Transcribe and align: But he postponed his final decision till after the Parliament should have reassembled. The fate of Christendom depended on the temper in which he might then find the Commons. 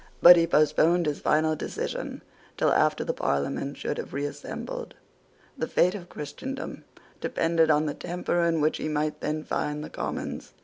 But 0.19 0.35
he 0.35 0.47
postponed 0.47 1.05
his 1.05 1.19
final 1.19 1.55
decision 1.55 2.23
till 2.57 2.71
after 2.73 3.03
the 3.03 3.13
Parliament 3.13 3.77
should 3.77 3.99
have 3.99 4.15
reassembled. 4.15 4.95
The 5.55 5.67
fate 5.67 5.93
of 5.93 6.09
Christendom 6.09 6.85
depended 7.19 7.69
on 7.69 7.85
the 7.85 7.93
temper 7.93 8.41
in 8.43 8.61
which 8.61 8.77
he 8.77 8.87
might 8.89 9.21
then 9.21 9.43
find 9.43 9.83
the 9.83 9.91
Commons. 9.91 10.53